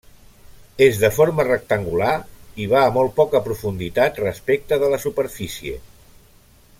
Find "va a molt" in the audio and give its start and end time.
2.73-3.13